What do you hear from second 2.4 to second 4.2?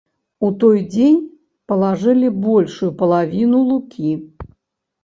большую палавіну лукі.